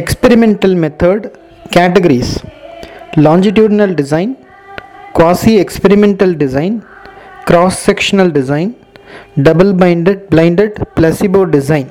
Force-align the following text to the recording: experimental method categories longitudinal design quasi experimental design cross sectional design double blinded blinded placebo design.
experimental 0.00 0.72
method 0.84 1.20
categories 1.76 2.30
longitudinal 3.26 3.92
design 4.00 4.30
quasi 5.18 5.52
experimental 5.64 6.32
design 6.44 6.72
cross 7.48 7.78
sectional 7.88 8.30
design 8.38 8.74
double 9.46 9.72
blinded 9.72 10.28
blinded 10.30 10.72
placebo 10.96 11.44
design. 11.44 11.86